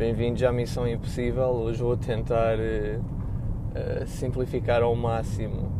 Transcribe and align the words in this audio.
Bem-vindos 0.00 0.42
à 0.44 0.50
Missão 0.50 0.88
Impossível. 0.88 1.48
Hoje 1.48 1.82
vou 1.82 1.94
tentar 1.94 2.56
uh, 2.56 3.00
uh, 3.02 4.06
simplificar 4.06 4.82
ao 4.82 4.96
máximo 4.96 5.70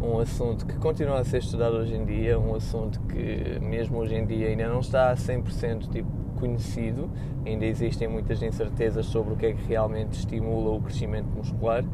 um 0.00 0.18
assunto 0.18 0.64
que 0.64 0.74
continua 0.78 1.18
a 1.18 1.24
ser 1.24 1.40
estudado 1.40 1.76
hoje 1.76 1.94
em 1.94 2.02
dia, 2.02 2.40
um 2.40 2.54
assunto 2.54 2.98
que 3.00 3.60
mesmo 3.60 3.98
hoje 3.98 4.14
em 4.14 4.24
dia 4.24 4.48
ainda 4.48 4.70
não 4.70 4.80
está 4.80 5.10
a 5.10 5.16
100% 5.16 5.90
tipo, 5.90 6.08
conhecido, 6.40 7.10
ainda 7.44 7.66
existem 7.66 8.08
muitas 8.08 8.42
incertezas 8.42 9.04
sobre 9.04 9.34
o 9.34 9.36
que 9.36 9.44
é 9.44 9.52
que 9.52 9.62
realmente 9.68 10.12
estimula 10.14 10.70
o 10.70 10.80
crescimento 10.80 11.28
muscular, 11.28 11.84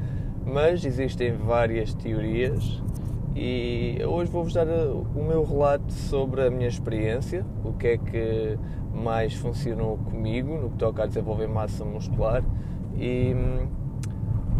mas 0.46 0.84
existem 0.84 1.32
várias 1.32 1.92
teorias 1.92 2.80
e 3.36 3.98
hoje 4.06 4.30
vou-vos 4.30 4.52
dar 4.52 4.66
o 4.66 5.24
meu 5.26 5.42
relato 5.44 5.92
sobre 5.92 6.46
a 6.46 6.50
minha 6.50 6.68
experiência, 6.68 7.44
o 7.64 7.72
que 7.72 7.88
é 7.88 7.98
que 7.98 8.58
mais 8.92 9.34
funcionou 9.34 9.98
comigo 9.98 10.56
no 10.56 10.70
que 10.70 10.76
toca 10.76 11.02
a 11.02 11.06
desenvolver 11.06 11.48
massa 11.48 11.84
muscular 11.84 12.44
e 12.96 13.34
hum, 13.34 13.66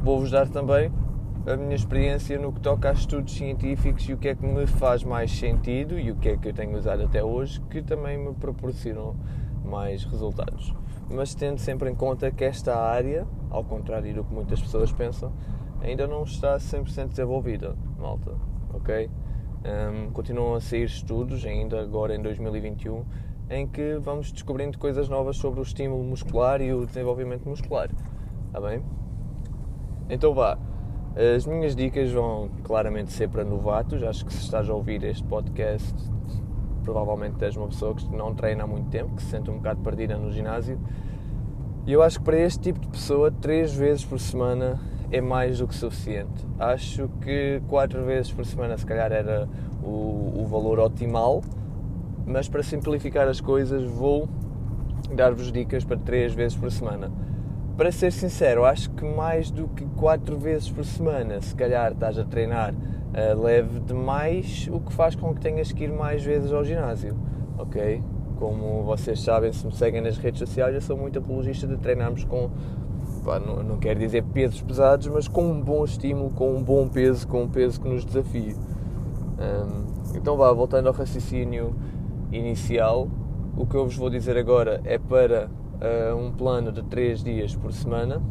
vou-vos 0.02 0.32
dar 0.32 0.48
também 0.48 0.90
a 1.46 1.56
minha 1.56 1.76
experiência 1.76 2.36
no 2.36 2.52
que 2.52 2.60
toca 2.60 2.90
a 2.90 2.92
estudos 2.92 3.34
científicos 3.34 4.08
e 4.08 4.12
o 4.12 4.18
que 4.18 4.28
é 4.28 4.34
que 4.34 4.44
me 4.44 4.66
faz 4.66 5.04
mais 5.04 5.30
sentido 5.30 5.96
e 5.96 6.10
o 6.10 6.16
que 6.16 6.30
é 6.30 6.36
que 6.36 6.48
eu 6.48 6.52
tenho 6.52 6.76
usado 6.76 7.04
até 7.04 7.22
hoje 7.22 7.60
que 7.70 7.80
também 7.80 8.18
me 8.18 8.34
proporcionam 8.34 9.14
mais 9.64 10.02
resultados. 10.04 10.74
Mas 11.08 11.32
tendo 11.32 11.58
sempre 11.58 11.90
em 11.90 11.94
conta 11.94 12.28
que 12.30 12.42
esta 12.42 12.76
área, 12.76 13.24
ao 13.50 13.62
contrário 13.62 14.12
do 14.12 14.24
que 14.24 14.34
muitas 14.34 14.60
pessoas 14.60 14.90
pensam, 14.90 15.32
ainda 15.80 16.08
não 16.08 16.24
está 16.24 16.56
100% 16.56 17.10
desenvolvida, 17.10 17.76
malta 17.98 18.53
ok? 18.74 19.10
Um, 19.64 20.10
continuam 20.10 20.54
a 20.54 20.60
sair 20.60 20.84
estudos, 20.84 21.44
ainda 21.46 21.80
agora 21.80 22.14
em 22.14 22.20
2021, 22.20 23.04
em 23.48 23.66
que 23.66 23.96
vamos 23.98 24.30
descobrindo 24.30 24.78
coisas 24.78 25.08
novas 25.08 25.36
sobre 25.36 25.60
o 25.60 25.62
estímulo 25.62 26.04
muscular 26.04 26.60
e 26.60 26.72
o 26.72 26.84
desenvolvimento 26.84 27.48
muscular. 27.48 27.90
Está 28.46 28.60
bem? 28.60 28.82
Então 30.08 30.34
vá. 30.34 30.58
As 31.36 31.46
minhas 31.46 31.76
dicas 31.76 32.10
vão 32.10 32.50
claramente 32.64 33.12
ser 33.12 33.28
para 33.28 33.44
novatos. 33.44 34.02
Acho 34.02 34.26
que 34.26 34.32
se 34.32 34.40
estás 34.40 34.68
a 34.68 34.74
ouvir 34.74 35.02
este 35.04 35.24
podcast, 35.24 35.94
provavelmente 36.82 37.42
és 37.44 37.56
uma 37.56 37.68
pessoa 37.68 37.94
que 37.94 38.04
não 38.14 38.34
treina 38.34 38.64
há 38.64 38.66
muito 38.66 38.90
tempo, 38.90 39.14
que 39.14 39.22
se 39.22 39.30
sente 39.30 39.50
um 39.50 39.56
bocado 39.56 39.80
perdida 39.80 40.18
no 40.18 40.30
ginásio. 40.32 40.78
E 41.86 41.92
eu 41.92 42.02
acho 42.02 42.18
que 42.18 42.24
para 42.24 42.38
este 42.38 42.60
tipo 42.60 42.80
de 42.80 42.88
pessoa, 42.88 43.30
três 43.30 43.74
vezes 43.74 44.04
por 44.04 44.18
semana 44.18 44.80
é 45.10 45.20
mais 45.20 45.58
do 45.58 45.68
que 45.68 45.74
suficiente. 45.74 46.46
Acho 46.58 47.08
que 47.20 47.60
quatro 47.68 48.04
vezes 48.04 48.32
por 48.32 48.44
semana, 48.44 48.76
se 48.76 48.86
calhar, 48.86 49.12
era 49.12 49.48
o, 49.82 50.40
o 50.40 50.46
valor 50.46 50.78
optimal, 50.78 51.42
mas 52.26 52.48
para 52.48 52.62
simplificar 52.62 53.28
as 53.28 53.40
coisas, 53.40 53.84
vou 53.84 54.28
dar-vos 55.14 55.52
dicas 55.52 55.84
para 55.84 55.96
três 55.96 56.32
vezes 56.32 56.56
por 56.56 56.70
semana. 56.70 57.10
Para 57.76 57.90
ser 57.90 58.12
sincero, 58.12 58.64
acho 58.64 58.90
que 58.90 59.04
mais 59.04 59.50
do 59.50 59.66
que 59.68 59.84
quatro 59.96 60.38
vezes 60.38 60.70
por 60.70 60.84
semana, 60.84 61.40
se 61.40 61.54
calhar 61.54 61.92
estás 61.92 62.18
a 62.18 62.24
treinar 62.24 62.72
uh, 62.72 63.42
leve 63.42 63.80
demais, 63.80 64.68
o 64.72 64.78
que 64.78 64.92
faz 64.92 65.16
com 65.16 65.34
que 65.34 65.40
tenhas 65.40 65.72
que 65.72 65.84
ir 65.84 65.92
mais 65.92 66.24
vezes 66.24 66.52
ao 66.52 66.64
ginásio, 66.64 67.16
ok? 67.58 68.00
Como 68.36 68.84
vocês 68.84 69.20
sabem, 69.20 69.52
se 69.52 69.66
me 69.66 69.72
seguem 69.72 70.00
nas 70.00 70.16
redes 70.18 70.38
sociais, 70.38 70.74
eu 70.74 70.80
sou 70.80 70.96
muito 70.96 71.18
apologista 71.18 71.66
de 71.66 71.76
treinarmos 71.76 72.24
com 72.24 72.50
pá, 73.24 73.40
não, 73.40 73.62
não 73.62 73.76
quero 73.78 73.98
dizer 73.98 74.22
pesos 74.22 74.60
pesados, 74.60 75.08
mas 75.08 75.26
com 75.26 75.50
um 75.50 75.60
bom 75.60 75.84
estímulo, 75.84 76.30
com 76.30 76.54
um 76.54 76.62
bom 76.62 76.88
peso, 76.88 77.26
com 77.26 77.44
um 77.44 77.48
peso 77.48 77.80
que 77.80 77.88
nos 77.88 78.04
desafie. 78.04 78.54
Um, 78.54 80.16
então 80.16 80.36
vá, 80.36 80.52
voltando 80.52 80.86
ao 80.86 80.92
raciocínio 80.92 81.74
inicial, 82.30 83.08
o 83.56 83.66
que 83.66 83.74
eu 83.74 83.84
vos 83.84 83.96
vou 83.96 84.10
dizer 84.10 84.36
agora 84.36 84.80
é 84.84 84.98
para 84.98 85.48
uh, 85.48 86.16
um 86.16 86.30
plano 86.32 86.70
de 86.70 86.82
3 86.82 87.24
dias 87.24 87.56
por 87.56 87.72
semana 87.72 88.22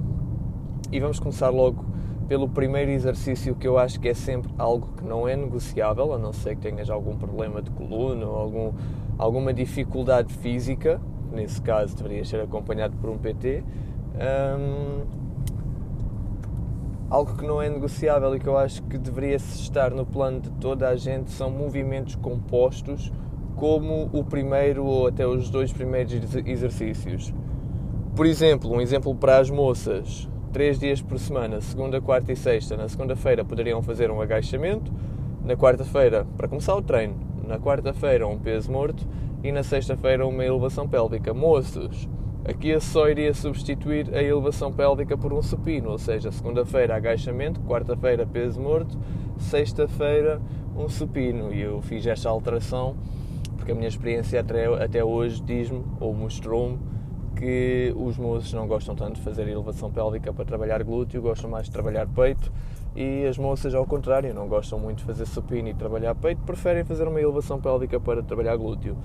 e 0.91 0.99
vamos 0.99 1.19
começar 1.19 1.49
logo 1.49 1.85
pelo 2.27 2.47
primeiro 2.47 2.91
exercício 2.91 3.55
que 3.55 3.67
eu 3.67 3.77
acho 3.77 3.99
que 3.99 4.07
é 4.07 4.13
sempre 4.13 4.51
algo 4.57 4.89
que 4.97 5.03
não 5.03 5.27
é 5.27 5.35
negociável, 5.35 6.13
a 6.13 6.17
não 6.17 6.31
ser 6.31 6.55
que 6.55 6.61
tenhas 6.61 6.89
algum 6.89 7.17
problema 7.17 7.61
de 7.61 7.69
coluna 7.71 8.25
ou 8.25 8.35
algum, 8.35 8.73
alguma 9.17 9.53
dificuldade 9.53 10.33
física, 10.33 11.01
nesse 11.31 11.61
caso 11.61 11.95
deveria 11.95 12.23
ser 12.23 12.39
acompanhado 12.41 12.95
por 12.97 13.09
um 13.09 13.17
PT, 13.17 13.63
um, 14.15 15.01
algo 17.09 17.35
que 17.35 17.45
não 17.45 17.61
é 17.61 17.69
negociável 17.69 18.35
e 18.35 18.39
que 18.39 18.47
eu 18.47 18.57
acho 18.57 18.81
que 18.83 18.97
deveria 18.97 19.35
estar 19.35 19.91
no 19.91 20.05
plano 20.05 20.41
de 20.41 20.49
toda 20.51 20.89
a 20.89 20.95
gente 20.95 21.31
são 21.31 21.49
movimentos 21.49 22.15
compostos, 22.15 23.11
como 23.55 24.09
o 24.11 24.23
primeiro 24.23 24.83
ou 24.85 25.07
até 25.07 25.25
os 25.25 25.49
dois 25.49 25.71
primeiros 25.71 26.13
exercícios. 26.45 27.33
Por 28.15 28.25
exemplo, 28.25 28.71
um 28.71 28.81
exemplo 28.81 29.15
para 29.15 29.37
as 29.37 29.49
moças: 29.49 30.29
três 30.51 30.79
dias 30.79 31.01
por 31.01 31.17
semana, 31.17 31.61
segunda, 31.61 31.99
quarta 32.01 32.31
e 32.31 32.35
sexta. 32.35 32.77
Na 32.77 32.87
segunda-feira 32.87 33.43
poderiam 33.43 33.81
fazer 33.81 34.11
um 34.11 34.21
agachamento, 34.21 34.91
na 35.43 35.55
quarta-feira, 35.55 36.25
para 36.37 36.47
começar 36.47 36.75
o 36.75 36.81
treino, 36.81 37.15
na 37.47 37.59
quarta-feira, 37.59 38.27
um 38.27 38.37
peso 38.37 38.71
morto 38.71 39.05
e 39.43 39.51
na 39.51 39.63
sexta-feira, 39.63 40.25
uma 40.25 40.45
elevação 40.45 40.87
pélvica. 40.87 41.33
Moços, 41.33 42.07
Aqui 42.45 42.69
eu 42.69 42.81
só 42.81 43.07
iria 43.07 43.33
substituir 43.33 44.13
a 44.13 44.21
elevação 44.21 44.71
pélvica 44.71 45.17
por 45.17 45.31
um 45.31 45.41
supino, 45.41 45.91
ou 45.91 45.97
seja, 45.97 46.29
segunda-feira 46.29 46.95
agachamento, 46.95 47.61
quarta-feira 47.61 48.25
peso 48.25 48.59
morto, 48.59 48.97
sexta-feira 49.37 50.41
um 50.75 50.89
supino. 50.89 51.53
E 51.53 51.61
eu 51.61 51.81
fiz 51.81 52.05
esta 52.05 52.29
alteração 52.29 52.97
porque 53.55 53.71
a 53.71 53.75
minha 53.75 53.87
experiência 53.87 54.41
até, 54.41 54.65
até 54.65 55.01
hoje 55.01 55.41
diz-me, 55.41 55.85
ou 56.01 56.13
mostrou-me, 56.13 56.77
que 57.33 57.93
os 57.95 58.17
moços 58.17 58.51
não 58.51 58.67
gostam 58.67 58.93
tanto 58.93 59.15
de 59.15 59.21
fazer 59.21 59.47
elevação 59.47 59.89
pélvica 59.89 60.33
para 60.33 60.43
trabalhar 60.43 60.83
glúteo, 60.83 61.21
gostam 61.21 61.49
mais 61.49 61.67
de 61.67 61.71
trabalhar 61.71 62.05
peito 62.07 62.51
e 62.93 63.25
as 63.25 63.37
moças, 63.37 63.73
ao 63.73 63.85
contrário, 63.85 64.33
não 64.33 64.49
gostam 64.49 64.77
muito 64.77 64.97
de 64.97 65.05
fazer 65.05 65.25
supino 65.25 65.69
e 65.69 65.73
trabalhar 65.73 66.13
peito, 66.13 66.41
preferem 66.43 66.83
fazer 66.83 67.07
uma 67.07 67.21
elevação 67.21 67.59
pélvica 67.59 67.99
para 68.01 68.21
trabalhar 68.21 68.57
glúteo. 68.57 68.97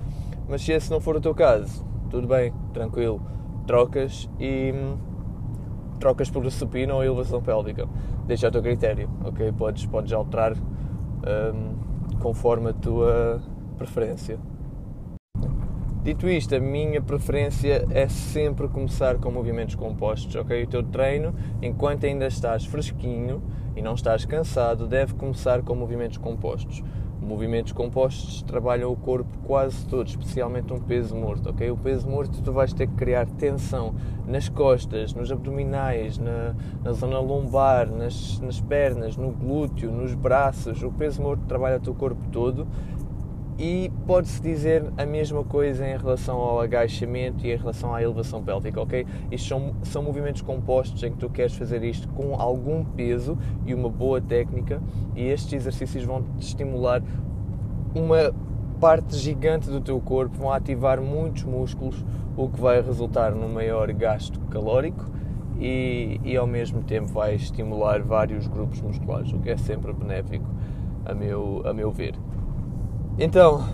Mas 0.49 0.63
se 0.63 0.73
esse 0.73 0.91
não 0.91 1.01
for 1.01 1.17
o 1.17 1.21
teu 1.21 1.35
caso, 1.35 1.85
tudo 2.11 2.27
bem, 2.27 2.53
tranquilo, 2.73 3.21
trocas 3.67 4.29
e 4.39 4.73
hum, 4.73 4.97
trocas 5.99 6.31
por 6.31 6.51
supino 6.51 6.95
ou 6.95 7.05
elevação 7.05 7.43
pélvica. 7.43 7.89
Deixa 8.27 8.47
ao 8.47 8.53
teu 8.53 8.63
critério, 8.63 9.09
ok? 9.25 9.53
Podes, 9.53 9.87
podes 9.87 10.13
alterar 10.13 10.55
um, 10.55 12.19
conforme 12.19 12.71
a 12.71 12.73
tua 12.73 13.41
preferência. 13.77 14.39
Dito 16.03 16.29
isto, 16.29 16.55
a 16.55 16.61
minha 16.61 17.03
preferência 17.03 17.87
é 17.91 18.09
sempre 18.09 18.69
começar 18.69 19.19
com 19.19 19.31
movimentos 19.31 19.75
compostos, 19.75 20.35
ok? 20.37 20.65
O 20.65 20.67
teu 20.67 20.83
treino, 20.83 21.35
enquanto 21.61 22.07
ainda 22.07 22.27
estás 22.27 22.65
fresquinho 22.65 23.43
e 23.77 23.83
não 23.83 23.95
estás 23.95 24.25
cansado, 24.25 24.87
deve 24.87 25.15
começar 25.15 25.63
com 25.63 25.75
movimentos 25.75 26.17
compostos. 26.17 26.83
Movimentos 27.21 27.73
compostos 27.73 28.43
trabalham 28.43 28.93
o 28.93 28.97
corpo 28.97 29.39
quase 29.45 29.87
todo, 29.87 30.07
especialmente 30.07 30.73
um 30.73 30.81
peso 30.81 31.17
morto, 31.17 31.51
ok? 31.51 31.71
O 31.71 31.77
peso 31.77 32.09
morto 32.09 32.41
tu 32.43 32.53
vais 32.53 32.73
ter 32.73 32.87
que 32.87 32.95
criar 32.95 33.27
tensão 33.27 33.95
nas 34.27 34.49
costas, 34.49 35.13
nos 35.13 35.31
abdominais, 35.31 36.17
na, 36.19 36.55
na 36.83 36.93
zona 36.93 37.19
lombar, 37.19 37.91
nas, 37.91 38.41
nas 38.41 38.61
pernas, 38.61 39.17
no 39.17 39.31
glúteo, 39.31 39.91
nos 39.91 40.15
braços. 40.15 40.83
O 40.83 40.93
peso 40.93 41.21
morto 41.21 41.43
trabalha 41.47 41.77
o 41.77 41.81
teu 41.81 41.95
corpo 41.95 42.23
todo 42.31 42.67
e 43.59 43.88
pode-se 44.09 44.41
dizer 44.41 44.91
a 44.97 45.05
mesma 45.05 45.45
coisa 45.45 45.87
em 45.87 45.95
relação 45.95 46.39
ao 46.39 46.63
agachamento 46.63 47.47
e 47.47 47.53
em 47.53 47.57
relação 47.57 47.95
à 47.95 48.03
elevação 48.03 48.43
pélvica, 48.43 48.81
ok? 48.81 49.07
Isto 49.31 49.49
são, 49.49 49.75
são 49.83 50.03
movimentos 50.03 50.41
compostos 50.41 51.03
em 51.03 51.13
que 51.13 51.19
tu 51.19 51.29
queres 51.29 51.55
fazer 51.55 51.85
isto 51.85 52.09
com 52.09 52.35
algum 52.35 52.83
peso 52.83 53.37
e 53.67 53.75
uma 53.75 53.91
boa 53.91 54.19
técnica, 54.19 54.81
e 55.15 55.27
estes 55.27 55.53
exercícios 55.53 56.05
vão 56.05 56.23
te 56.23 56.47
estimular 56.47 57.03
uma 57.95 58.33
parte 58.81 59.15
gigante 59.15 59.69
do 59.69 59.79
teu 59.79 60.01
corpo, 60.01 60.39
vão 60.39 60.51
ativar 60.51 61.03
muitos 61.03 61.45
músculos, 61.45 62.03
o 62.35 62.49
que 62.49 62.59
vai 62.59 62.81
resultar 62.81 63.33
num 63.33 63.53
maior 63.53 63.93
gasto 63.93 64.41
calórico 64.49 65.05
e, 65.61 66.19
e 66.25 66.35
ao 66.35 66.47
mesmo 66.47 66.83
tempo 66.83 67.09
vai 67.09 67.35
estimular 67.35 68.01
vários 68.01 68.47
grupos 68.49 68.81
musculares, 68.81 69.31
o 69.35 69.39
que 69.39 69.51
é 69.51 69.57
sempre 69.59 69.93
benéfico, 69.93 70.47
a 71.05 71.13
meu, 71.13 71.61
a 71.67 71.75
meu 71.75 71.91
ver. 71.91 72.15
Então, 73.19 73.65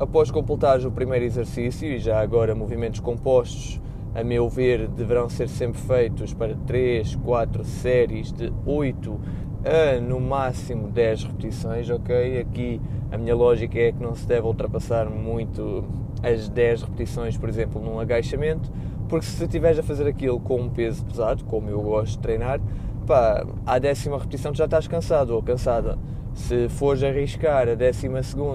após 0.00 0.30
completares 0.30 0.86
o 0.86 0.90
primeiro 0.90 1.26
exercício 1.26 1.86
e 1.86 1.98
já 1.98 2.18
agora 2.20 2.54
movimentos 2.54 3.00
compostos, 3.00 3.78
a 4.14 4.24
meu 4.24 4.48
ver, 4.48 4.88
deverão 4.88 5.28
ser 5.28 5.46
sempre 5.46 5.78
feitos 5.78 6.32
para 6.32 6.56
3, 6.66 7.16
4 7.16 7.62
séries 7.62 8.32
de 8.32 8.50
8 8.64 9.20
a 9.62 10.00
no 10.00 10.18
máximo 10.18 10.88
10 10.88 11.24
repetições, 11.24 11.90
ok? 11.90 12.40
Aqui 12.40 12.80
a 13.12 13.18
minha 13.18 13.36
lógica 13.36 13.78
é 13.78 13.92
que 13.92 14.02
não 14.02 14.14
se 14.14 14.26
deve 14.26 14.46
ultrapassar 14.46 15.08
muito 15.10 15.84
as 16.22 16.48
10 16.48 16.82
repetições, 16.82 17.36
por 17.36 17.50
exemplo, 17.50 17.80
num 17.80 18.00
agachamento, 18.00 18.72
porque 19.06 19.26
se 19.26 19.44
estiveres 19.44 19.78
a 19.78 19.82
fazer 19.82 20.06
aquilo 20.08 20.40
com 20.40 20.62
um 20.62 20.70
peso 20.70 21.04
pesado, 21.04 21.44
como 21.44 21.68
eu 21.68 21.80
gosto 21.82 22.12
de 22.12 22.20
treinar, 22.20 22.58
pá, 23.06 23.46
à 23.66 23.78
décima 23.78 24.16
repetição 24.16 24.50
tu 24.50 24.56
já 24.56 24.64
estás 24.64 24.88
cansado 24.88 25.34
ou 25.34 25.42
cansada 25.42 25.98
Se 26.34 26.68
fores 26.68 27.02
arriscar 27.02 27.68
a 27.68 27.74
12 27.74 28.08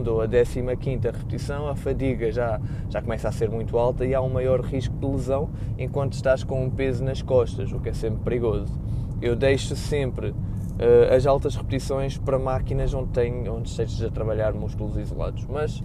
ou 0.10 0.22
a 0.22 0.28
15 0.28 1.00
repetição, 1.04 1.68
a 1.68 1.76
fadiga 1.76 2.32
já, 2.32 2.60
já 2.90 3.02
começa 3.02 3.28
a 3.28 3.32
ser 3.32 3.50
muito 3.50 3.78
alta 3.78 4.06
e 4.06 4.16
há 4.16 4.22
um 4.22 4.30
maior 4.30 4.62
risco 4.62 4.96
de 4.96 5.06
lesão 5.06 5.50
enquanto 5.78 6.14
estás 6.14 6.44
com 6.44 6.64
um 6.64 6.70
peso 6.70 7.04
nas 7.04 7.22
costas, 7.22 7.72
o 7.72 7.80
que 7.80 7.90
é 7.90 7.94
sempre 7.94 8.24
perigoso. 8.24 8.74
Eu 9.22 9.36
deixo 9.36 9.76
sempre 9.76 10.30
uh, 10.30 11.14
as 11.16 11.26
altas 11.26 11.56
repetições 11.56 12.18
para 12.18 12.40
máquinas 12.40 12.94
onde, 12.94 13.10
tem, 13.10 13.48
onde 13.50 13.70
estejas 13.70 14.02
a 14.02 14.10
trabalhar 14.10 14.54
músculos 14.54 14.98
isolados, 14.98 15.46
mas 15.48 15.84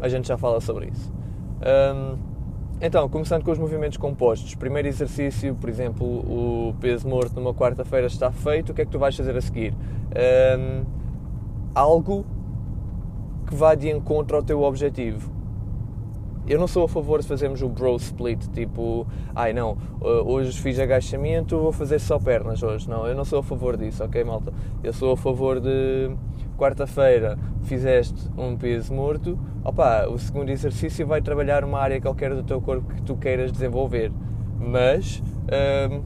a 0.00 0.08
gente 0.08 0.28
já 0.28 0.36
fala 0.36 0.60
sobre 0.60 0.88
isso. 0.88 1.12
Um, 1.60 2.30
então, 2.82 3.06
começando 3.10 3.44
com 3.44 3.50
os 3.50 3.58
movimentos 3.58 3.98
compostos. 3.98 4.54
Primeiro 4.54 4.88
exercício, 4.88 5.54
por 5.54 5.68
exemplo, 5.68 6.06
o 6.06 6.74
peso 6.80 7.06
morto 7.06 7.34
numa 7.34 7.52
quarta-feira 7.52 8.06
está 8.06 8.32
feito, 8.32 8.72
o 8.72 8.74
que 8.74 8.80
é 8.80 8.84
que 8.86 8.90
tu 8.90 8.98
vais 8.98 9.14
fazer 9.14 9.36
a 9.36 9.40
seguir? 9.40 9.74
Um, 9.74 10.99
algo 11.74 12.24
que 13.46 13.54
vá 13.54 13.74
de 13.74 13.90
encontro 13.90 14.36
ao 14.36 14.42
teu 14.42 14.62
objetivo. 14.62 15.30
Eu 16.46 16.58
não 16.58 16.66
sou 16.66 16.84
a 16.84 16.88
favor 16.88 17.20
de 17.20 17.28
fazermos 17.28 17.62
o 17.62 17.68
bro 17.68 17.94
split, 17.96 18.44
tipo, 18.48 19.06
ai 19.34 19.52
não, 19.52 19.76
hoje 20.00 20.60
fiz 20.60 20.78
agachamento, 20.80 21.56
vou 21.58 21.70
fazer 21.70 21.98
só 22.00 22.18
pernas 22.18 22.62
hoje. 22.62 22.88
Não, 22.88 23.06
eu 23.06 23.14
não 23.14 23.24
sou 23.24 23.38
a 23.38 23.42
favor 23.42 23.76
disso, 23.76 24.02
ok, 24.02 24.24
malta? 24.24 24.52
Eu 24.82 24.92
sou 24.92 25.12
a 25.12 25.16
favor 25.16 25.60
de 25.60 26.10
quarta-feira 26.58 27.38
fizeste 27.62 28.28
um 28.36 28.56
peso 28.56 28.92
morto, 28.92 29.38
opa, 29.64 30.06
o 30.08 30.18
segundo 30.18 30.50
exercício 30.50 31.06
vai 31.06 31.22
trabalhar 31.22 31.64
uma 31.64 31.78
área 31.78 32.00
qualquer 32.00 32.34
do 32.34 32.42
teu 32.42 32.60
corpo 32.60 32.94
que 32.94 33.02
tu 33.02 33.16
queiras 33.16 33.52
desenvolver, 33.52 34.10
mas 34.58 35.22
hum, 35.90 36.02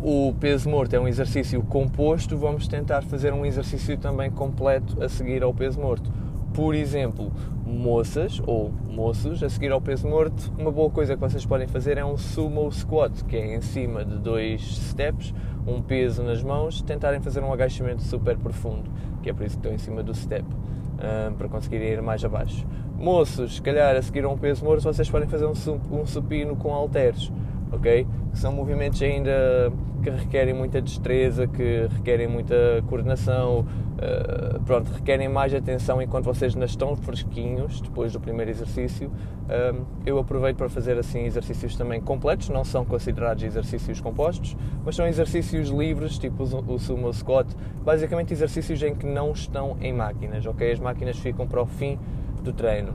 o 0.00 0.34
peso 0.38 0.68
morto 0.68 0.94
é 0.94 1.00
um 1.00 1.08
exercício 1.08 1.62
composto, 1.62 2.36
vamos 2.36 2.68
tentar 2.68 3.02
fazer 3.02 3.32
um 3.32 3.44
exercício 3.46 3.96
também 3.96 4.30
completo 4.30 5.02
a 5.02 5.08
seguir 5.08 5.42
ao 5.42 5.54
peso 5.54 5.80
morto. 5.80 6.10
Por 6.52 6.74
exemplo, 6.74 7.32
moças 7.64 8.40
ou 8.46 8.72
moços 8.88 9.42
a 9.42 9.48
seguir 9.48 9.72
ao 9.72 9.80
peso 9.80 10.06
morto, 10.06 10.52
uma 10.58 10.70
boa 10.70 10.90
coisa 10.90 11.14
que 11.14 11.20
vocês 11.20 11.44
podem 11.44 11.66
fazer 11.66 11.98
é 11.98 12.04
um 12.04 12.16
sumo 12.16 12.70
squat, 12.70 13.24
que 13.24 13.36
é 13.36 13.56
em 13.56 13.60
cima 13.60 14.04
de 14.04 14.18
dois 14.18 14.62
steps, 14.62 15.34
um 15.66 15.82
peso 15.82 16.22
nas 16.22 16.42
mãos, 16.42 16.82
tentarem 16.82 17.20
fazer 17.20 17.42
um 17.42 17.52
agachamento 17.52 18.02
super 18.02 18.36
profundo, 18.36 18.90
que 19.22 19.30
é 19.30 19.32
por 19.32 19.44
isso 19.44 19.56
que 19.56 19.60
estão 19.60 19.74
em 19.74 19.78
cima 19.78 20.02
do 20.02 20.14
step, 20.14 20.44
um, 20.46 21.34
para 21.34 21.48
conseguirem 21.48 21.88
ir 21.88 22.02
mais 22.02 22.24
abaixo. 22.24 22.66
Moços, 22.98 23.56
se 23.56 23.62
calhar 23.62 23.96
a 23.96 24.00
seguir 24.00 24.24
a 24.24 24.28
um 24.28 24.38
peso 24.38 24.64
morto, 24.64 24.82
vocês 24.82 25.10
podem 25.10 25.28
fazer 25.28 25.46
um, 25.46 25.54
um 25.90 26.06
supino 26.06 26.54
com 26.56 26.72
halteres, 26.72 27.30
ok? 27.76 28.06
Que 28.32 28.38
são 28.38 28.52
movimentos 28.52 29.00
ainda 29.02 29.72
que 30.02 30.10
requerem 30.10 30.54
muita 30.54 30.80
destreza, 30.80 31.46
que 31.46 31.88
requerem 31.90 32.28
muita 32.28 32.54
coordenação, 32.86 33.60
uh, 33.60 34.60
pronto, 34.64 34.90
requerem 34.92 35.28
mais 35.28 35.52
atenção 35.52 36.00
enquanto 36.00 36.24
vocês 36.24 36.54
não 36.54 36.64
estão 36.64 36.94
fresquinhos 36.96 37.80
depois 37.80 38.12
do 38.12 38.20
primeiro 38.20 38.50
exercício. 38.50 39.08
Uh, 39.08 39.84
eu 40.04 40.18
aproveito 40.18 40.56
para 40.56 40.68
fazer 40.68 40.98
assim 40.98 41.24
exercícios 41.24 41.76
também 41.76 42.00
completos, 42.00 42.48
não 42.48 42.64
são 42.64 42.84
considerados 42.84 43.42
exercícios 43.42 44.00
compostos, 44.00 44.56
mas 44.84 44.94
são 44.94 45.06
exercícios 45.06 45.70
livres, 45.70 46.18
tipo 46.18 46.44
o 46.44 46.78
sumo 46.78 47.12
squat, 47.12 47.48
basicamente 47.84 48.32
exercícios 48.32 48.82
em 48.82 48.94
que 48.94 49.06
não 49.06 49.32
estão 49.32 49.76
em 49.80 49.92
máquinas, 49.92 50.46
ok? 50.46 50.70
As 50.70 50.78
máquinas 50.78 51.18
ficam 51.18 51.46
para 51.46 51.62
o 51.62 51.66
fim 51.66 51.98
do 52.42 52.52
treino. 52.52 52.94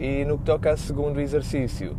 E 0.00 0.24
no 0.24 0.38
que 0.38 0.44
toca 0.44 0.70
ao 0.70 0.76
segundo 0.76 1.20
exercício, 1.20 1.96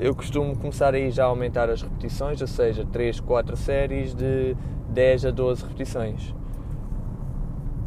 eu 0.00 0.14
costumo 0.14 0.56
começar 0.56 0.94
aí 0.94 1.10
já 1.10 1.24
a 1.24 1.26
aumentar 1.26 1.68
as 1.68 1.82
repetições, 1.82 2.40
ou 2.40 2.46
seja, 2.46 2.84
3, 2.84 3.20
4 3.20 3.56
séries 3.56 4.14
de 4.14 4.56
10 4.90 5.26
a 5.26 5.30
12 5.30 5.62
repetições. 5.62 6.34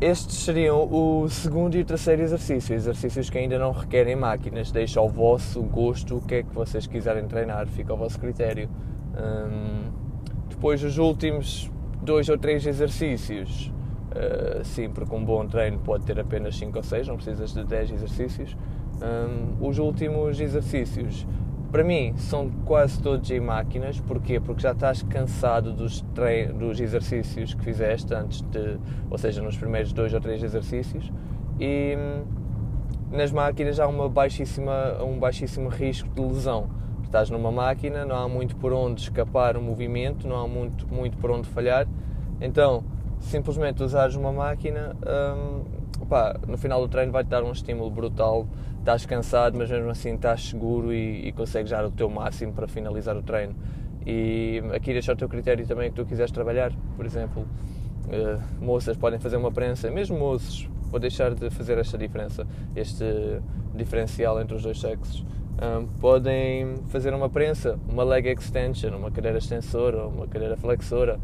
Estes 0.02 0.38
seriam 0.38 0.92
o 0.92 1.30
segundo 1.30 1.75
e 1.78 1.81
o 1.81 1.86
terceiro 1.86 2.24
exercício, 2.24 2.74
exercícios 2.74 3.30
que 3.30 3.38
ainda 3.38 3.60
não 3.60 3.72
requerem 3.72 4.16
máquinas, 4.16 4.72
deixa 4.72 5.00
ao 5.00 5.08
vosso 5.08 5.62
gosto 5.62 6.18
o 6.18 6.22
que 6.22 6.36
é 6.36 6.44
que 6.44 6.52
vocês 6.56 6.88
quiserem 6.88 7.28
treinar, 7.28 7.68
fica 7.68 7.94
ao 7.94 7.98
vosso 8.00 8.19
critério. 8.19 8.68
Um, 9.16 9.92
depois, 10.50 10.84
os 10.84 10.98
últimos 10.98 11.69
dois 12.02 12.28
ou 12.30 12.38
três 12.38 12.66
exercícios, 12.66 13.72
uh, 14.10 14.66
sim, 14.66 14.90
porque 14.90 15.13
um 15.13 15.24
bom 15.24 15.46
treino 15.46 15.78
pode 15.78 16.04
ter 16.04 16.19
apenas 16.19 16.58
5 16.58 16.75
ou 16.75 16.84
6, 16.84 17.08
não 17.08 17.16
precisas 17.18 17.54
de 17.54 17.63
10 17.63 17.92
exercícios. 17.92 18.58
Um, 19.04 19.68
os 19.68 19.78
últimos 19.78 20.40
exercícios 20.40 21.28
para 21.71 21.83
mim, 21.83 22.13
são 22.18 22.50
quase 22.65 23.01
todos 23.01 23.31
em 23.31 23.39
máquinas. 23.39 24.00
Porquê? 24.01 24.39
Porque 24.39 24.62
já 24.62 24.73
estás 24.73 25.01
cansado 25.03 25.71
dos, 25.71 26.01
dos 26.57 26.79
exercícios 26.79 27.53
que 27.53 27.63
fizeste 27.63 28.13
antes 28.13 28.41
de, 28.41 28.77
ou 29.09 29.18
seja, 29.18 29.41
nos 29.41 29.57
primeiros 29.57 29.94
dois 29.94 30.13
ou 30.13 30.19
três 30.19 30.44
exercícios. 30.44 31.12
E 31.59 31.95
hum, 31.97 32.23
nas 33.12 33.31
máquinas 33.31 33.79
há 33.79 33.88
uma 33.88 34.09
baixíssima, 34.09 35.01
um 35.01 35.18
baixíssimo 35.18 35.69
risco 35.69 36.09
de 36.09 36.21
lesão. 36.21 36.69
Estás 37.03 37.29
numa 37.29 37.51
máquina, 37.51 38.06
não 38.06 38.15
há 38.15 38.27
muito 38.27 38.56
por 38.57 38.74
onde 38.74 39.01
escapar 39.01 39.56
o 39.56 39.62
movimento, 39.62 40.27
não 40.27 40.38
há 40.38 40.47
muito, 40.47 40.88
muito 40.88 41.17
por 41.17 41.31
onde 41.31 41.47
falhar. 41.47 41.88
Então, 42.41 42.83
simplesmente 43.19 43.81
usares 43.81 44.15
uma 44.15 44.31
máquina, 44.31 44.95
hum, 45.38 45.63
no 46.47 46.57
final 46.57 46.81
do 46.81 46.88
treino 46.89 47.12
vai-te 47.12 47.27
dar 47.27 47.44
um 47.44 47.51
estímulo 47.51 47.89
brutal 47.89 48.45
estás 48.81 49.06
cansado, 49.06 49.57
mas 49.57 49.69
mesmo 49.69 49.89
assim 49.89 50.16
estás 50.16 50.50
seguro 50.50 50.92
e, 50.92 51.28
e 51.28 51.31
consegues 51.31 51.72
dar 51.72 51.86
o 51.86 51.92
teu 51.92 52.10
máximo 52.10 52.51
para 52.51 52.68
finalizar 52.68 53.16
o 53.16 53.22
treino. 53.22 53.56
E 54.06 54.62
aqui 54.74 54.92
deixa 54.92 55.13
o 55.13 55.16
teu 55.16 55.30
critério 55.30 55.66
também 55.68 55.89
que 55.89 55.95
tu 55.95 56.06
quiseres 56.06 56.31
trabalhar, 56.31 56.72
por 56.98 57.06
exemplo, 57.06 57.44
uh, 57.44 58.63
moças 58.63 58.98
podem 58.98 59.19
fazer 59.19 59.38
uma 59.38 59.51
prensa, 59.51 59.92
mesmo 59.92 60.18
moços, 60.18 60.68
vou 60.89 61.00
deixar 61.00 61.36
de 61.36 61.50
fazer 61.51 61.78
esta 61.78 61.98
diferença, 61.98 62.48
este 62.75 63.06
diferencial 63.75 64.42
entre 64.42 64.56
os 64.56 64.63
dois 64.63 64.80
sexos. 64.80 65.24
Um, 65.62 65.86
podem 66.00 66.77
fazer 66.88 67.13
uma 67.13 67.30
prensa, 67.30 67.80
uma 67.88 68.04
leg 68.04 68.27
extension, 68.27 68.98
uma 68.98 69.12
cadeira 69.12 69.38
extensora, 69.38 70.07
uma 70.07 70.27
cadeira 70.27 70.57
flexora, 70.57 71.19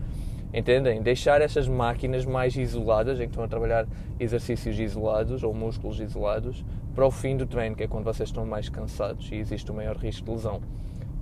entendem? 0.54 1.02
Deixar 1.02 1.42
essas 1.42 1.68
máquinas 1.68 2.24
mais 2.24 2.56
isoladas, 2.56 3.20
em 3.20 3.24
que 3.24 3.30
estão 3.30 3.44
a 3.44 3.48
trabalhar 3.48 3.88
exercícios 4.20 4.80
isolados 4.80 5.42
ou 5.42 5.56
músculos 5.56 6.00
isolados, 6.00 6.64
para 6.98 7.06
o 7.06 7.12
fim 7.12 7.38
do 7.38 7.46
treino, 7.46 7.76
que 7.76 7.84
é 7.84 7.88
quando 7.88 8.06
vocês 8.06 8.28
estão 8.28 8.44
mais 8.44 8.70
cansados 8.70 9.30
e 9.32 9.36
existe 9.36 9.70
o 9.70 9.76
maior 9.76 9.96
risco 9.96 10.26
de 10.26 10.32
lesão. 10.32 10.60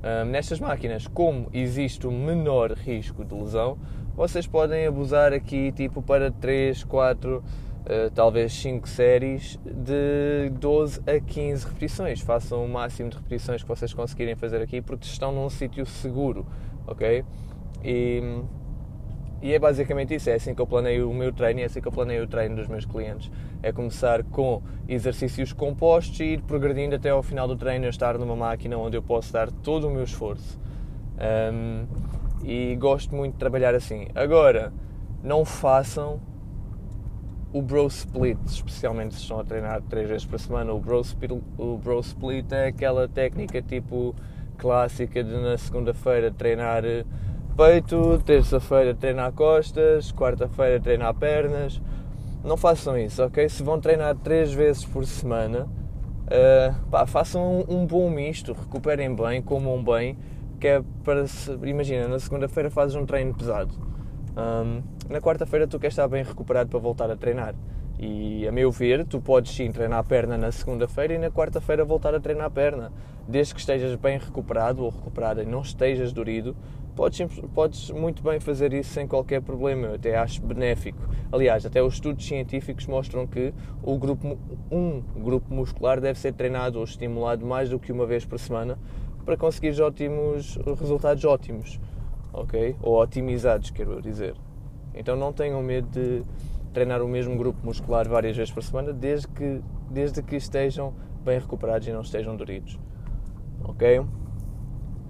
Um, 0.01 0.25
nestas 0.30 0.57
máquinas, 0.57 1.06
como 1.06 1.50
existe 1.54 2.07
o 2.07 2.12
menor 2.12 2.72
risco 2.72 3.25
de 3.25 3.36
lesão, 3.36 3.77
vocês 4.16 4.48
podem 4.48 4.88
abusar 4.88 5.33
aqui 5.33 5.74
tipo 5.74 6.01
para 6.01 6.31
3, 6.31 6.86
4, 6.86 7.39
uh, 7.39 7.44
talvez 8.16 8.54
5 8.54 8.88
séries 8.88 9.60
de 9.66 10.50
12 10.51 11.01
a 11.06 11.19
15 11.19 11.66
repetições. 11.66 12.21
Façam 12.21 12.63
o 12.63 12.69
máximo 12.69 13.10
de 13.10 13.18
repetições 13.18 13.62
que 13.62 13.68
vocês 13.68 13.94
conseguirem 13.94 14.36
fazer 14.36 14.62
aqui 14.62 14.80
porque 14.80 15.06
estão 15.06 15.33
num 15.33 15.50
sítio 15.50 15.86
seguro, 15.86 16.45
ok? 16.88 17.25
E 17.83 18.23
e 19.45 19.54
é 19.54 19.59
basicamente 19.59 20.16
isso, 20.16 20.28
é 20.30 20.33
assim 20.33 20.56
que 20.56 20.61
eu 20.61 20.66
planeio 20.66 21.07
o 21.07 21.14
meu 21.14 21.31
treino 21.31 21.59
e 21.59 21.64
é 21.64 21.66
assim 21.68 21.80
que 21.80 21.88
eu 21.88 21.92
planeio 21.92 22.23
o 22.23 22.28
treino 22.28 22.56
dos 22.56 22.68
meus 22.68 22.83
clientes. 22.83 23.30
É 23.64 23.71
começar 23.71 24.24
com 24.24 24.62
exercícios 24.88 25.52
compostos 25.54 26.19
e 26.19 26.24
ir 26.24 26.42
progredindo 26.42 26.95
até 26.95 27.09
ao 27.09 27.24
final 27.24 27.47
do 27.47 27.56
treino, 27.56 27.88
estar 27.88 28.18
numa 28.18 28.35
máquina 28.35 28.78
onde 28.78 28.97
eu 28.97 29.02
posso 29.02 29.33
dar 29.33 29.52
todo 29.52 29.88
o 29.88 29.92
meu 29.92 30.04
esforço. 30.04 30.59
Um, 31.54 31.85
e 32.44 32.76
gosto 32.76 33.16
muito 33.16 33.33
de 33.33 33.40
trabalhar 33.40 33.74
assim. 33.74 34.07
Agora, 34.14 34.71
não 35.24 35.44
façam 35.44 36.19
o 37.52 37.62
bro 37.62 37.88
split, 37.88 38.38
especialmente 38.45 39.16
se 39.16 39.21
estão 39.21 39.40
a 39.40 39.44
treinar 39.44 39.81
três 39.83 40.07
vezes 40.09 40.26
por 40.26 40.38
semana. 40.40 40.74
O 40.74 40.80
bro 40.80 41.00
split, 41.02 41.31
o 41.57 41.78
bro 41.78 42.00
split 42.02 42.52
é 42.52 42.68
aquela 42.68 43.07
técnica 43.07 43.62
tipo 43.62 44.14
clássica 44.57 45.24
de 45.24 45.31
na 45.31 45.57
segunda-feira 45.57 46.31
treinar 46.31 46.83
peito, 47.56 48.21
terça-feira 48.26 48.94
treinar 48.94 49.31
costas, 49.31 50.12
quarta-feira 50.12 50.80
treinar 50.80 51.14
pernas. 51.14 51.81
Não 52.45 52.56
façam 52.56 52.95
isso, 52.95 53.23
ok? 53.23 53.49
Se 53.49 53.64
vão 53.64 53.81
treinar 53.81 54.16
três 54.18 54.54
vezes 54.54 54.85
por 54.85 55.04
semana, 55.07 55.64
uh, 55.66 56.90
pá, 56.92 57.07
façam 57.07 57.66
um, 57.68 57.80
um, 57.80 57.85
bom 57.87 58.07
misto, 58.07 58.54
recuperem 58.54 59.16
bem, 59.16 59.42
comam 59.42 59.83
bem, 59.83 60.16
que 60.59 60.68
é 60.68 60.83
para 61.04 61.25
se, 61.25 61.52
imagina, 61.64 62.07
na 62.07 62.19
segunda-feira 62.19 62.69
fazes 62.69 62.95
um 62.95 63.04
treino 63.04 63.33
pesado. 63.33 63.73
Um, 64.37 64.83
na 65.09 65.19
quarta-feira 65.19 65.66
tu 65.66 65.80
queres 65.80 65.94
estar 65.94 66.07
bem 66.07 66.23
recuperado 66.23 66.69
para 66.69 66.78
voltar 66.78 67.09
a 67.09 67.16
treinar. 67.16 67.56
E 67.97 68.47
a 68.47 68.52
meu 68.52 68.71
ver, 68.71 69.06
tu 69.06 69.19
podes 69.19 69.52
sim 69.56 69.71
treinar 69.71 69.97
a 69.97 70.04
perna 70.04 70.37
na 70.37 70.52
segunda-feira 70.52 71.16
e 71.16 71.18
na 71.18 71.31
quarta-feira 71.31 71.83
voltar 71.83 72.14
a 72.14 72.19
treinar 72.19 72.45
a 72.45 72.52
perna. 72.52 72.92
Desde 73.28 73.56
que 73.56 73.59
estejas 73.59 73.95
bem 73.95 74.19
recuperado 74.19 74.83
ou 74.83 74.92
recuperada 74.92 75.42
e 75.42 75.47
não 75.47 75.61
estejas 75.61 76.14
dorido, 76.14 76.56
podes, 76.95 77.28
podes 77.54 77.92
muito 77.92 78.23
bem 78.23 78.40
fazer 78.40 78.73
isso 78.73 78.92
sem 78.92 79.07
qualquer 79.07 79.42
problema. 79.42 79.87
Eu 79.87 79.95
até 79.95 80.16
acho 80.18 80.42
benéfico. 80.42 80.97
Aliás, 81.31 81.66
até 81.66 81.83
os 81.83 81.95
estudos 81.95 82.25
científicos 82.25 82.87
mostram 82.87 83.28
que 83.28 83.54
o 83.83 83.97
grupo, 83.97 84.37
um 84.71 85.02
grupo 85.21 85.54
muscular 85.54 85.99
deve 85.99 86.18
ser 86.18 86.33
treinado 86.33 86.80
ou 86.80 86.85
estimulado 86.85 87.45
mais 87.45 87.69
do 87.69 87.80
que 87.80 87.92
uma 87.92 88.06
vez 88.06 88.25
por 88.25 88.40
semana 88.40 88.80
para 89.25 89.35
conseguir 89.35 89.80
ótimos 89.81 90.57
resultados 90.80 91.25
ótimos, 91.25 91.80
ok? 92.31 92.75
Ou 92.81 93.02
otimizados, 93.02 93.71
quero 93.71 94.02
dizer. 94.02 94.35
Então 94.94 95.16
não 95.16 95.33
tenham 95.33 95.61
medo 95.61 95.90
de 95.90 96.23
treinar 96.71 97.02
o 97.02 97.07
mesmo 97.07 97.35
grupo 97.35 97.59
muscular 97.66 98.07
várias 98.07 98.37
vezes 98.37 98.54
por 98.54 98.61
semana, 98.61 98.94
desde 98.94 99.28
que, 99.28 99.61
desde 99.90 100.21
que 100.21 100.35
estejam 100.35 100.94
bem 101.23 101.40
recuperados 101.40 101.87
e 101.87 101.92
não 101.92 102.02
estejam 102.02 102.35
doridos. 102.35 102.80
Ok? 103.64 104.06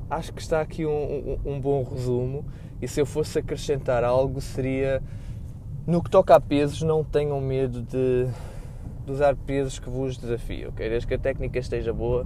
Acho 0.09 0.33
que 0.33 0.41
está 0.41 0.61
aqui 0.61 0.85
um, 0.85 1.39
um, 1.45 1.53
um 1.53 1.59
bom 1.59 1.83
resumo. 1.83 2.45
E 2.81 2.87
se 2.87 3.01
eu 3.01 3.05
fosse 3.05 3.39
acrescentar 3.39 4.03
algo, 4.03 4.39
seria 4.39 5.01
no 5.87 6.01
que 6.01 6.09
toca 6.09 6.35
a 6.35 6.39
pesos, 6.39 6.81
não 6.81 7.03
tenham 7.03 7.39
medo 7.39 7.81
de, 7.81 8.27
de 9.05 9.11
usar 9.11 9.35
pesos 9.35 9.79
que 9.79 9.89
vos 9.89 10.17
desafiam. 10.17 10.69
Okay? 10.69 10.89
Desde 10.89 11.07
que 11.07 11.13
a 11.13 11.19
técnica 11.19 11.59
esteja 11.59 11.93
boa, 11.93 12.25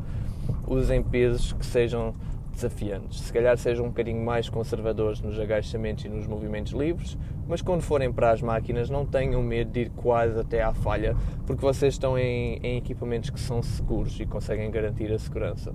usem 0.67 1.03
pesos 1.03 1.53
que 1.53 1.65
sejam 1.65 2.13
desafiantes. 2.53 3.21
Se 3.21 3.31
calhar 3.31 3.57
sejam 3.57 3.85
um 3.85 3.89
bocadinho 3.89 4.23
mais 4.23 4.49
conservadores 4.49 5.21
nos 5.21 5.39
agachamentos 5.39 6.03
e 6.05 6.09
nos 6.09 6.27
movimentos 6.27 6.73
livres, 6.73 7.17
mas 7.47 7.61
quando 7.61 7.81
forem 7.81 8.11
para 8.11 8.31
as 8.31 8.41
máquinas 8.41 8.89
não 8.89 9.05
tenham 9.05 9.41
medo 9.41 9.71
de 9.71 9.81
ir 9.81 9.89
quase 9.91 10.39
até 10.39 10.61
à 10.61 10.73
falha, 10.73 11.15
porque 11.45 11.61
vocês 11.61 11.93
estão 11.93 12.17
em, 12.17 12.59
em 12.61 12.77
equipamentos 12.77 13.29
que 13.29 13.39
são 13.39 13.63
seguros 13.63 14.19
e 14.19 14.25
conseguem 14.25 14.69
garantir 14.69 15.11
a 15.11 15.19
segurança. 15.19 15.73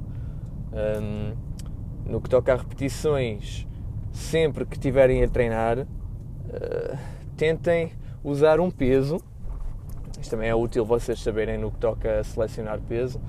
Um, 0.72 1.53
no 2.06 2.20
que 2.20 2.28
toca 2.28 2.52
a 2.52 2.56
repetições, 2.56 3.66
sempre 4.12 4.64
que 4.64 4.76
estiverem 4.76 5.22
a 5.22 5.28
treinar, 5.28 5.80
uh, 5.80 6.98
tentem 7.36 7.92
usar 8.22 8.60
um 8.60 8.70
peso. 8.70 9.20
Isto 10.20 10.30
também 10.30 10.48
é 10.48 10.54
útil 10.54 10.84
vocês 10.84 11.20
saberem 11.20 11.58
no 11.58 11.70
que 11.70 11.78
toca 11.78 12.20
a 12.20 12.24
selecionar 12.24 12.80
peso. 12.80 13.20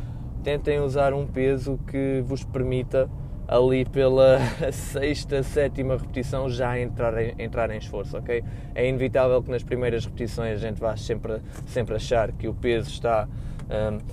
Tentem 0.44 0.80
usar 0.80 1.14
um 1.14 1.26
peso 1.26 1.80
que 1.88 2.24
vos 2.26 2.44
permita 2.44 3.10
ali 3.48 3.86
pela 3.86 4.40
sexta, 4.72 5.44
sétima 5.44 5.98
repetição 5.98 6.50
já 6.50 6.80
entrar 6.80 7.18
em, 7.18 7.36
entrar 7.38 7.70
em 7.70 7.78
esforço, 7.78 8.18
ok? 8.18 8.44
É 8.74 8.88
inevitável 8.88 9.42
que 9.42 9.52
nas 9.52 9.64
primeiras 9.64 10.06
repetições 10.06 10.54
a 10.54 10.68
gente 10.68 10.80
vá 10.80 10.96
sempre, 10.98 11.42
sempre 11.68 11.96
achar 11.96 12.32
que 12.32 12.48
o 12.48 12.54
peso 12.54 12.90
está, 12.90 13.28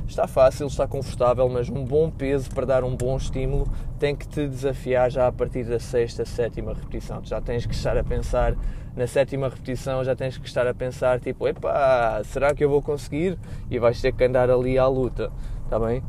está 0.06 0.26
fácil, 0.26 0.66
está 0.66 0.87
confortável, 0.87 1.49
mas 1.49 1.68
um 1.68 1.85
bom 1.85 2.11
peso 2.11 2.50
para 2.50 2.66
dar 2.66 2.85
um 2.85 2.97
bom 2.97 3.16
estímulo 3.16 3.68
tem 3.99 4.16
que 4.16 4.26
te 4.26 4.49
desafiar 4.49 5.11
já 5.11 5.26
a 5.26 5.32
partir 5.32 5.64
da 5.64 5.78
sexta, 5.78 6.25
sétima 6.25 6.73
repetição. 6.73 7.21
Tu 7.21 7.28
já 7.28 7.40
tens 7.40 7.66
que 7.66 7.75
estar 7.75 7.97
a 7.97 8.02
pensar 8.02 8.56
na 8.97 9.06
sétima 9.06 9.49
repetição, 9.49 10.02
já 10.04 10.14
tens 10.14 10.37
que 10.37 10.47
estar 10.47 10.66
a 10.66 10.75
pensar 10.75 11.21
tipo, 11.21 11.47
epá, 11.47 12.23
será 12.25 12.54
que 12.54 12.64
eu 12.64 12.68
vou 12.68 12.82
conseguir? 12.82 13.38
E 13.71 13.78
vais 13.78 14.00
ter 14.00 14.12
que 14.12 14.25
andar 14.25 14.50
ali 14.50 14.78
à 14.78 14.87
luta, 14.87 15.30
está 15.64 15.78
bem? 15.78 16.02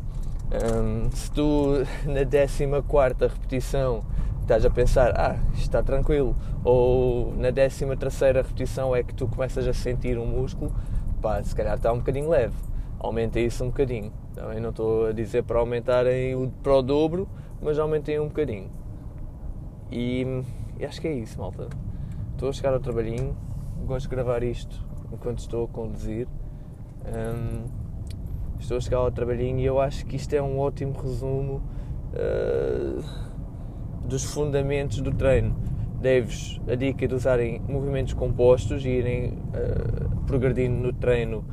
Um, 0.53 1.09
se 1.11 1.31
tu 1.31 1.85
na 2.05 2.25
14 2.25 3.33
repetição 3.33 4.03
estás 4.41 4.65
a 4.65 4.69
pensar, 4.69 5.13
ah, 5.15 5.37
está 5.55 5.81
tranquilo, 5.81 6.35
ou 6.65 7.33
na 7.37 7.51
13 7.51 7.85
repetição 8.33 8.93
é 8.93 9.01
que 9.01 9.13
tu 9.13 9.25
começas 9.27 9.65
a 9.65 9.73
sentir 9.73 10.17
um 10.17 10.25
músculo, 10.25 10.73
pá, 11.21 11.41
se 11.41 11.55
calhar 11.55 11.75
está 11.75 11.93
um 11.93 11.99
bocadinho 11.99 12.29
leve, 12.29 12.53
aumenta 13.03 13.39
isso 13.39 13.63
um 13.63 13.67
bocadinho. 13.67 14.11
Também 14.33 14.59
não 14.59 14.69
estou 14.69 15.07
a 15.07 15.11
dizer 15.11 15.43
para 15.43 15.59
aumentarem 15.59 16.51
para 16.63 16.75
o 16.75 16.81
dobro, 16.81 17.27
mas 17.61 17.77
aumentem 17.77 18.19
um 18.19 18.27
bocadinho. 18.29 18.71
E, 19.91 20.25
e 20.79 20.85
acho 20.85 20.99
que 20.99 21.07
é 21.07 21.13
isso, 21.13 21.39
malta. 21.39 21.67
Estou 22.31 22.49
a 22.49 22.53
chegar 22.53 22.73
ao 22.73 22.79
trabalhinho, 22.79 23.35
gosto 23.85 24.09
de 24.09 24.15
gravar 24.15 24.41
isto 24.41 24.83
enquanto 25.11 25.39
estou 25.39 25.65
a 25.65 25.67
conduzir. 25.67 26.27
Um, 27.05 27.65
estou 28.59 28.77
a 28.77 28.81
chegar 28.81 28.97
ao 28.97 29.11
trabalhinho 29.11 29.59
e 29.59 29.65
eu 29.65 29.79
acho 29.79 30.05
que 30.05 30.15
isto 30.15 30.33
é 30.33 30.41
um 30.41 30.57
ótimo 30.57 30.93
resumo 30.99 31.61
uh, 32.13 33.03
dos 34.07 34.23
fundamentos 34.23 35.01
do 35.01 35.11
treino. 35.11 35.55
Deves 36.01 36.59
a 36.67 36.75
dica 36.75 37.07
de 37.07 37.13
usarem 37.13 37.61
movimentos 37.67 38.13
compostos 38.13 38.83
e 38.85 38.89
irem 38.89 39.33
uh, 39.33 40.25
progredindo 40.25 40.75
no 40.75 40.93
treino 40.93 41.45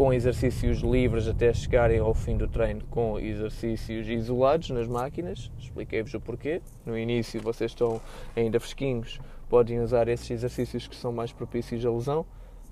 com 0.00 0.14
exercícios 0.14 0.78
livres 0.78 1.28
até 1.28 1.52
chegarem 1.52 1.98
ao 1.98 2.14
fim 2.14 2.34
do 2.34 2.48
treino 2.48 2.82
com 2.86 3.18
exercícios 3.18 4.08
isolados 4.08 4.70
nas 4.70 4.88
máquinas. 4.88 5.52
Expliquei-vos 5.58 6.14
o 6.14 6.20
porquê. 6.22 6.62
No 6.86 6.96
início 6.96 7.38
vocês 7.42 7.72
estão 7.72 8.00
ainda 8.34 8.58
fresquinhos, 8.58 9.20
podem 9.46 9.78
usar 9.78 10.08
esses 10.08 10.30
exercícios 10.30 10.88
que 10.88 10.96
são 10.96 11.12
mais 11.12 11.32
propícios 11.32 11.84
à 11.84 11.90
lesão 11.90 12.24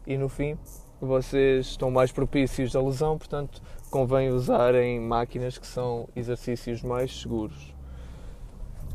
e 0.06 0.16
no 0.16 0.30
fim 0.30 0.56
vocês 1.02 1.66
estão 1.66 1.90
mais 1.90 2.10
propícios 2.10 2.74
à 2.74 2.80
lesão, 2.80 3.18
portanto 3.18 3.60
convém 3.90 4.30
usarem 4.30 4.98
máquinas 4.98 5.58
que 5.58 5.66
são 5.66 6.08
exercícios 6.16 6.82
mais 6.82 7.14
seguros. 7.14 7.74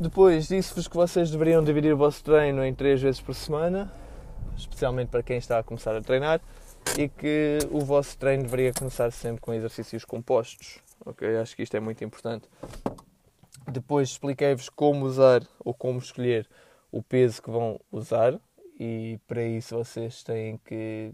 Depois 0.00 0.48
disse-vos 0.48 0.88
que 0.88 0.96
vocês 0.96 1.30
deveriam 1.30 1.62
dividir 1.62 1.94
o 1.94 1.96
vosso 1.96 2.24
treino 2.24 2.64
em 2.64 2.74
três 2.74 3.00
vezes 3.00 3.20
por 3.20 3.36
semana, 3.36 3.92
especialmente 4.56 5.06
para 5.06 5.22
quem 5.22 5.36
está 5.36 5.60
a 5.60 5.62
começar 5.62 5.94
a 5.94 6.00
treinar, 6.00 6.40
e 6.98 7.08
que 7.08 7.58
o 7.70 7.80
vosso 7.80 8.16
treino 8.16 8.44
deveria 8.44 8.72
começar 8.72 9.10
sempre 9.10 9.40
com 9.40 9.52
exercícios 9.52 10.04
compostos. 10.04 10.78
Ok, 11.04 11.36
acho 11.36 11.56
que 11.56 11.62
isto 11.62 11.76
é 11.76 11.80
muito 11.80 12.02
importante. 12.04 12.48
Depois 13.70 14.10
expliquei-vos 14.10 14.68
como 14.68 15.04
usar 15.04 15.42
ou 15.58 15.74
como 15.74 15.98
escolher 15.98 16.48
o 16.92 17.02
peso 17.02 17.42
que 17.42 17.50
vão 17.50 17.80
usar 17.90 18.38
e 18.78 19.18
para 19.26 19.42
isso 19.42 19.76
vocês 19.76 20.22
têm 20.22 20.58
que 20.64 21.12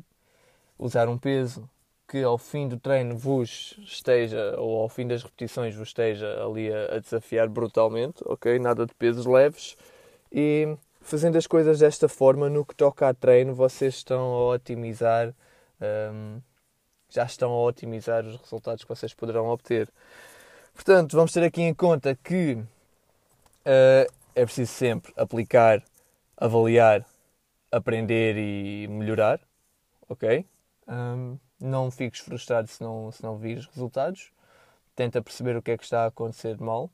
usar 0.79 1.09
um 1.09 1.17
peso 1.17 1.69
que 2.11 2.23
ao 2.25 2.37
fim 2.37 2.67
do 2.67 2.77
treino 2.77 3.17
vos 3.17 3.79
esteja, 3.85 4.57
ou 4.59 4.83
ao 4.83 4.89
fim 4.89 5.07
das 5.07 5.23
repetições 5.23 5.77
vos 5.77 5.89
esteja 5.89 6.45
ali 6.45 6.73
a, 6.73 6.97
a 6.97 6.99
desafiar 6.99 7.49
brutalmente, 7.49 8.21
ok? 8.27 8.59
Nada 8.59 8.85
de 8.85 8.93
pesos 8.95 9.27
leves. 9.27 9.77
E 10.33 10.77
fazendo 11.01 11.39
as 11.39 11.47
coisas 11.47 11.79
desta 11.79 12.09
forma, 12.09 12.51
no 12.51 12.65
que 12.65 12.75
toca 12.75 13.09
a 13.09 13.15
treino, 13.15 13.55
vocês 13.55 13.95
estão 13.95 14.21
a 14.21 14.55
otimizar, 14.55 15.33
um, 15.81 16.41
já 17.09 17.25
estão 17.25 17.53
a 17.53 17.63
otimizar 17.63 18.25
os 18.25 18.37
resultados 18.37 18.85
que 18.85 18.89
vocês 18.89 19.13
poderão 19.13 19.49
obter. 19.49 19.89
Portanto, 20.75 21.17
vamos 21.17 21.33
ter 21.33 21.43
aqui 21.43 21.63
em 21.63 21.75
conta 21.75 22.15
que 22.15 22.55
uh, 22.55 24.13
é 24.35 24.45
preciso 24.45 24.73
sempre 24.73 25.13
aplicar, 25.17 25.83
avaliar, 26.37 27.05
aprender 27.71 28.37
e 28.37 28.89
melhorar, 28.89 29.41
ok? 30.09 30.47
Um, 30.89 31.39
não 31.61 31.91
fiques 31.91 32.21
frustrado 32.21 32.69
se 32.69 32.83
não, 32.83 33.11
se 33.13 33.23
não 33.23 33.37
vires 33.37 33.67
resultados. 33.67 34.33
Tenta 34.97 35.23
perceber 35.23 35.57
o 35.57 35.63
que 35.63 35.73
é 35.73 35.77
que 35.77 35.85
está 35.85 36.05
a 36.05 36.07
acontecer 36.07 36.57
de 36.57 36.63
mal, 36.63 36.91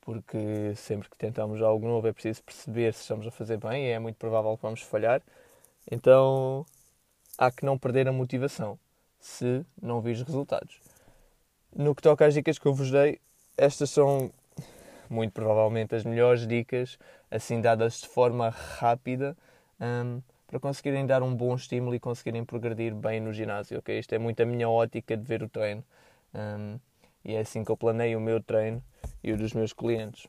porque 0.00 0.74
sempre 0.76 1.08
que 1.08 1.16
tentamos 1.16 1.62
algo 1.62 1.86
novo 1.86 2.06
é 2.08 2.12
preciso 2.12 2.42
perceber 2.42 2.92
se 2.94 3.02
estamos 3.02 3.26
a 3.26 3.30
fazer 3.30 3.58
bem 3.58 3.86
e 3.86 3.90
é 3.90 3.98
muito 3.98 4.16
provável 4.16 4.56
que 4.56 4.62
vamos 4.62 4.82
falhar. 4.82 5.22
Então 5.90 6.66
há 7.40 7.50
que 7.50 7.64
não 7.64 7.78
perder 7.78 8.06
a 8.06 8.12
motivação 8.12 8.78
se 9.18 9.64
não 9.80 10.02
vires 10.02 10.22
resultados. 10.22 10.78
No 11.74 11.94
que 11.94 12.02
toca 12.02 12.26
às 12.26 12.34
dicas 12.34 12.58
que 12.58 12.66
eu 12.66 12.74
vos 12.74 12.90
dei, 12.90 13.18
estas 13.56 13.88
são 13.88 14.30
muito 15.08 15.32
provavelmente 15.32 15.94
as 15.94 16.04
melhores 16.04 16.46
dicas, 16.46 16.98
assim 17.30 17.60
dadas 17.60 18.02
de 18.02 18.08
forma 18.08 18.50
rápida. 18.50 19.36
Um, 19.80 20.20
para 20.46 20.60
conseguirem 20.60 21.06
dar 21.06 21.22
um 21.22 21.34
bom 21.34 21.54
estímulo 21.54 21.94
e 21.94 22.00
conseguirem 22.00 22.44
progredir 22.44 22.94
bem 22.94 23.20
no 23.20 23.32
ginásio. 23.32 23.78
Okay? 23.78 23.98
Isto 23.98 24.14
é 24.14 24.18
muito 24.18 24.42
a 24.42 24.46
minha 24.46 24.68
ótica 24.68 25.16
de 25.16 25.22
ver 25.22 25.42
o 25.42 25.48
treino. 25.48 25.82
Um, 26.34 26.78
e 27.24 27.34
é 27.34 27.40
assim 27.40 27.64
que 27.64 27.70
eu 27.70 27.76
planeio 27.76 28.18
o 28.18 28.20
meu 28.20 28.42
treino 28.42 28.82
e 29.22 29.32
o 29.32 29.36
dos 29.36 29.54
meus 29.54 29.72
clientes. 29.72 30.26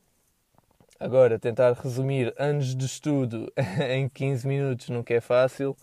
Agora, 0.99 1.39
tentar 1.39 1.73
resumir 1.73 2.33
anos 2.37 2.75
de 2.75 2.85
estudo 2.85 3.51
em 3.89 4.07
15 4.07 4.47
minutos 4.47 4.89
nunca 4.89 5.13
é 5.13 5.19
fácil, 5.19 5.75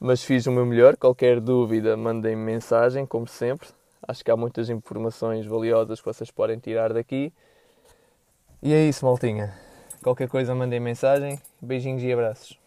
mas 0.00 0.22
fiz 0.22 0.46
o 0.46 0.52
meu 0.52 0.66
melhor. 0.66 0.96
Qualquer 0.96 1.40
dúvida, 1.40 1.96
mandem-me 1.96 2.42
mensagem, 2.42 3.06
como 3.06 3.26
sempre. 3.26 3.68
Acho 4.06 4.24
que 4.24 4.30
há 4.30 4.36
muitas 4.36 4.70
informações 4.70 5.46
valiosas 5.46 6.00
que 6.00 6.06
vocês 6.06 6.30
podem 6.30 6.58
tirar 6.58 6.92
daqui. 6.92 7.32
E 8.62 8.72
é 8.72 8.88
isso, 8.88 9.04
maltinha. 9.04 9.54
Qualquer 10.02 10.28
coisa, 10.28 10.54
mandem 10.54 10.80
mensagem. 10.80 11.40
Beijinhos 11.60 12.02
e 12.02 12.12
abraços. 12.12 12.65